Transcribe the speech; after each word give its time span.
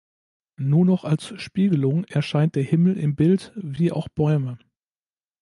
Nur 0.57 0.83
noch 0.83 1.03
als 1.05 1.39
Spiegelung 1.39 2.05
erscheint 2.05 2.55
der 2.55 2.63
Himmel 2.63 2.97
im 2.97 3.15
Bild, 3.15 3.51
wie 3.55 3.91
auch 3.91 4.09
Bäume. 4.09 4.57